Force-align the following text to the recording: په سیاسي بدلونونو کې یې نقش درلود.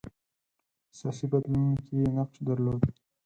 په 0.87 0.91
سیاسي 0.99 1.25
بدلونونو 1.31 1.75
کې 1.85 1.93
یې 2.01 2.07
نقش 2.17 2.37
درلود. 2.47 2.81